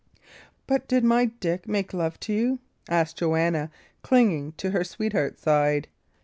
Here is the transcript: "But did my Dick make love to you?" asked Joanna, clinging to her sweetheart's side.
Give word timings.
"But 0.65 0.87
did 0.87 1.03
my 1.03 1.25
Dick 1.25 1.67
make 1.67 1.93
love 1.93 2.19
to 2.21 2.33
you?" 2.33 2.57
asked 2.89 3.17
Joanna, 3.19 3.69
clinging 4.01 4.53
to 4.53 4.71
her 4.71 4.83
sweetheart's 4.83 5.43
side. 5.43 5.89